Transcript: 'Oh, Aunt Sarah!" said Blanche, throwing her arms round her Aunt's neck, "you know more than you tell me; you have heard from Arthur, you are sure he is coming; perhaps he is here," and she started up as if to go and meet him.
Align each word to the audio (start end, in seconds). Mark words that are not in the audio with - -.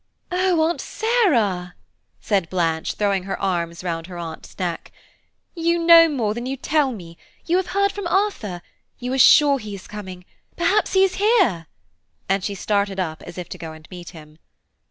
'Oh, 0.31 0.67
Aunt 0.67 0.81
Sarah!" 0.81 1.75
said 2.19 2.49
Blanche, 2.49 2.95
throwing 2.95 3.25
her 3.25 3.39
arms 3.39 3.83
round 3.83 4.07
her 4.07 4.17
Aunt's 4.17 4.57
neck, 4.57 4.91
"you 5.53 5.77
know 5.77 6.09
more 6.09 6.33
than 6.33 6.47
you 6.47 6.57
tell 6.57 6.91
me; 6.91 7.19
you 7.45 7.55
have 7.57 7.67
heard 7.67 7.91
from 7.91 8.07
Arthur, 8.07 8.63
you 8.97 9.13
are 9.13 9.19
sure 9.19 9.59
he 9.59 9.75
is 9.75 9.85
coming; 9.85 10.25
perhaps 10.57 10.93
he 10.93 11.03
is 11.03 11.17
here," 11.21 11.67
and 12.27 12.43
she 12.43 12.55
started 12.55 12.99
up 12.99 13.21
as 13.27 13.37
if 13.37 13.47
to 13.49 13.59
go 13.59 13.73
and 13.73 13.87
meet 13.91 14.09
him. 14.09 14.39